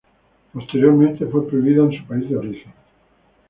Posteriormente, 0.51 1.27
fue 1.27 1.47
prohibida 1.47 1.83
en 1.83 1.91
su 1.95 2.03
país 2.07 2.27
de 2.27 2.35
origen. 2.35 2.73